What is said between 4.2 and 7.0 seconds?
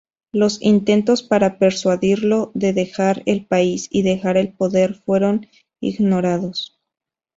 el poder fueron ignorados.